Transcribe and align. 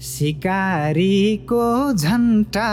सिकारीको 0.00 1.92
झन्टा 1.92 2.70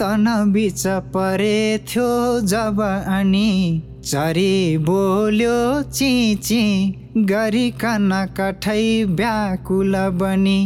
तन 0.00 0.26
बिच 0.52 0.82
परेथ्यो 1.14 2.08
जब 2.40 2.80
अनि 2.80 3.82
चरी 4.04 4.76
बोल्यो 4.78 5.82
चिची 5.82 6.64
गरिकन 7.30 8.10
कठै 8.38 9.04
व्याकुल 9.04 9.96
बनी। 10.20 10.60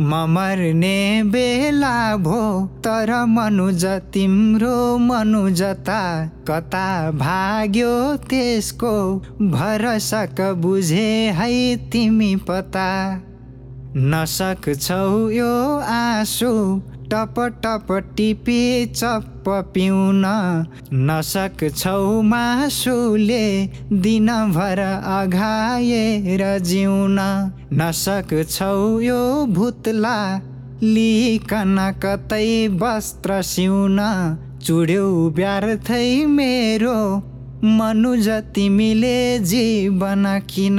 मर्ने 0.00 1.22
बेला 1.24 2.16
भो 2.16 2.40
तर 2.84 3.12
मनुज 3.28 3.84
तिम्रो 4.14 4.76
मनुजता 4.98 6.02
कता 6.48 6.88
भाग्यो 7.12 7.94
त्यसको 8.30 8.94
भरसक 9.42 10.40
बुझे 10.56 11.10
है 11.34 11.76
तिमी 11.92 12.34
पता। 12.48 12.90
नसक्छौ 13.96 15.30
यो 15.30 15.78
आँसु 15.78 16.80
टप 17.12 17.34
टप 17.64 17.86
टिपी 18.16 18.86
चप्प 18.86 19.44
पिउन। 19.74 20.22
नसक्छौ 20.92 22.22
मासुले 22.22 23.66
दिनभर 23.92 24.78
अघाएर 24.78 26.58
जिउन। 26.58 27.18
नसक्छौ 27.72 29.00
यो 29.00 29.46
भुतला 29.46 30.18
लिकन 30.82 31.76
कतै 32.04 32.68
वस्त्र 32.68 33.42
सिउन। 33.42 33.98
चुड्यौ 34.62 35.08
व्यर्थै 35.30 36.26
मेरो 36.26 37.16
मनुज 37.64 38.28
तिमीले 38.28 39.38
जीवन 39.38 40.40
किन? 40.50 40.78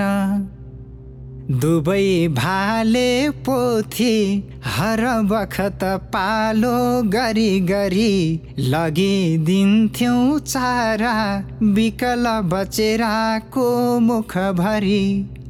दुवै 1.52 2.28
भाले 2.28 3.30
पोथी 3.46 4.18
हर 4.66 5.02
बखत 5.24 5.80
पालो 5.84 6.74
गरी 7.10 7.60
गरी 7.60 8.42
लगिदिन्थ्यौँ 8.60 10.40
चारा 10.40 11.16
विकल 11.64 12.28
बचेराको 12.52 13.68
मुखभरि। 14.00 15.02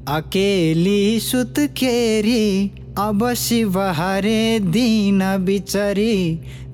अकेली 0.08 1.20
सुत्केरी 1.20 2.72
अब 2.98 3.32
शिव 3.34 3.80
हरे 3.82 4.60
दिन 4.60 5.20
बिचरी। 5.46 6.18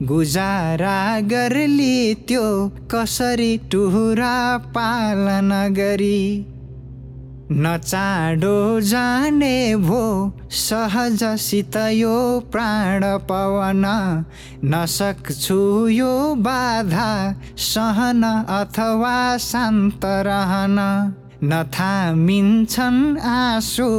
गुजारा 0.01 1.19
गर्ली 1.19 2.13
त्यो 2.27 2.47
कसरी 2.91 3.57
टुहुरा 3.71 4.57
पालन 4.57 5.73
गरी। 5.73 6.45
नचाडो 7.51 8.79
जाने 8.81 9.75
भो 9.75 10.03
सहजसित 10.51 11.75
यो 11.77 12.39
प्राण 12.51 13.03
पवन। 13.29 13.83
नसक्छु 14.65 15.87
यो 15.87 16.13
बाधा 16.35 17.11
सहन 17.57 18.23
अथवा 18.49 19.37
शान्त 19.37 20.05
रहन। 20.05 20.79
नथामिन्छन् 21.43 23.17
आँसु 23.17 23.89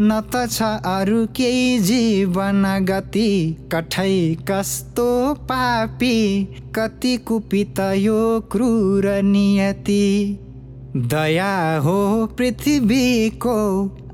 न 0.00 0.20
त 0.34 0.46
छ 0.50 0.62
अरू 0.86 1.26
केही 1.36 1.78
जीवन 1.78 2.64
गति। 2.88 3.32
कठै 3.72 4.36
कस्तो 4.50 5.34
पापी 5.44 6.18
कति 6.74 7.16
कुपित 7.16 7.80
यो 7.80 8.40
क्रूर 8.52 9.10
नियति। 9.22 10.04
दया 10.96 11.78
हो 11.78 12.26
पृथ्वीको 12.26 13.54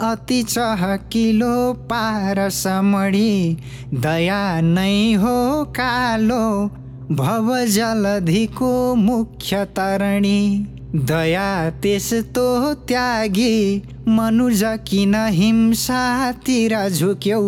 अति 0.02 0.42
चहकिलो 0.42 1.72
पारसमणी 1.72 3.56
दया 3.94 4.60
नै 4.60 5.12
हो 5.12 5.64
कालो 5.64 6.70
भव 7.14 7.58
जलधिको 7.66 8.94
मुख्य 8.94 9.64
तरणी। 9.64 10.66
दया 10.94 11.70
त्यस्तो 11.70 12.74
त्यागी 12.74 13.82
मनुज 14.08 14.64
किन 14.88 15.14
हिंसातिर 15.14 16.88
झुक्यौ? 16.88 17.42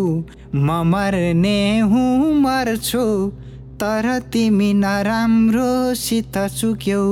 म 0.55 0.81
मर्ने 0.85 1.79
हुँ 1.79 2.33
मर्छु 2.35 3.31
तर 3.75 4.19
तिमी 4.19 4.73
नराम्रोसित 4.73 6.37
चुक्यौ। 6.37 7.05